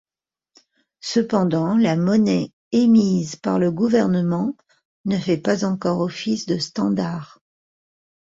Cependant, 1.01 1.77
la 1.77 1.95
monnaie 1.95 2.51
émise 2.71 3.35
par 3.35 3.59
le 3.59 3.69
gouvernement 3.69 4.55
ne 5.05 5.15
fait 5.15 5.37
pas 5.37 5.63
encore 5.63 5.99
office 5.99 6.47
de 6.47 6.57
standard. 6.57 7.39